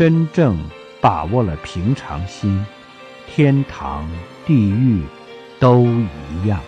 [0.00, 0.56] 真正
[0.98, 2.64] 把握了平常心
[3.26, 4.08] 天堂
[4.46, 5.02] 地狱
[5.58, 6.58] 都一样。